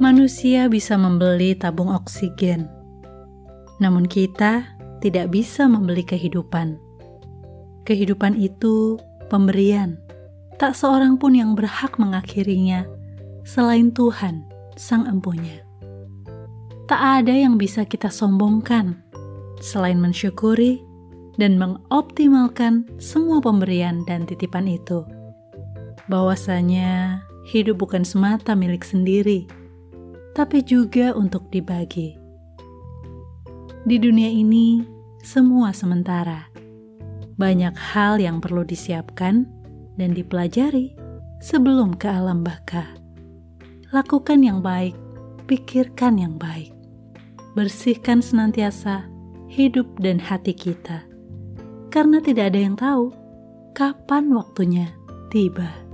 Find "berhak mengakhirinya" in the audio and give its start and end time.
11.52-12.88